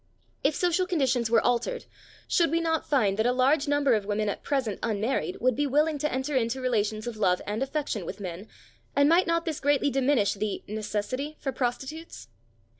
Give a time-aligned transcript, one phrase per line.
[0.43, 1.85] If social conditions were altered,
[2.27, 5.67] should we not find that a large number of women at present unmarried would be
[5.67, 8.47] willing to enter into relations of love and affection with men,
[8.95, 12.29] and might not this greatly diminish the "necessity" for prostitutes?